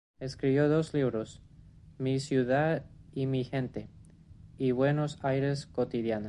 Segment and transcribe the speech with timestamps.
[0.19, 1.43] Escribió dos libros:
[1.99, 3.87] "Mi ciudad y mi gente"
[4.57, 6.19] y "Buenos Aires cotidiana".